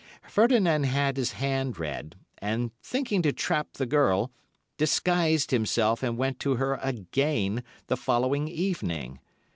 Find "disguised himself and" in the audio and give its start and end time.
4.75-6.17